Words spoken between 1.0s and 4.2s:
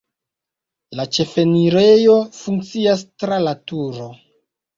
ĉefenirejo funkcias tra la turo.